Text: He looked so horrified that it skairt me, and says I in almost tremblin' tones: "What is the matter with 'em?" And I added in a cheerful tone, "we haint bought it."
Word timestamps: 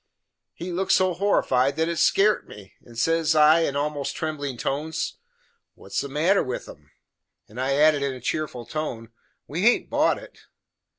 He 0.55 0.71
looked 0.71 0.93
so 0.93 1.13
horrified 1.13 1.75
that 1.75 1.87
it 1.87 1.99
skairt 1.99 2.47
me, 2.47 2.73
and 2.83 2.97
says 2.97 3.35
I 3.35 3.59
in 3.59 3.75
almost 3.75 4.15
tremblin' 4.15 4.57
tones: 4.57 5.19
"What 5.75 5.91
is 5.91 6.01
the 6.01 6.09
matter 6.09 6.41
with 6.41 6.67
'em?" 6.67 6.89
And 7.47 7.61
I 7.61 7.75
added 7.75 8.01
in 8.01 8.15
a 8.15 8.19
cheerful 8.19 8.65
tone, 8.65 9.09
"we 9.45 9.61
haint 9.61 9.91
bought 9.91 10.17
it." 10.17 10.39